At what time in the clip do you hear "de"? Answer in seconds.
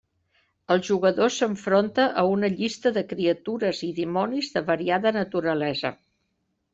2.95-3.03, 4.57-4.65